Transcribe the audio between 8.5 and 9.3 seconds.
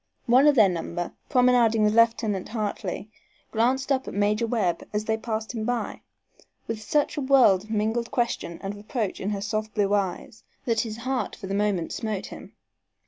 and reproach in